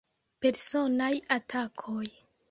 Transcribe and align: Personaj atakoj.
Personaj 0.45 1.11
atakoj. 1.35 2.03